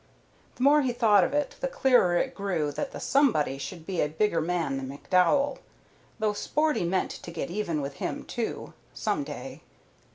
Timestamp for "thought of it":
0.93-1.57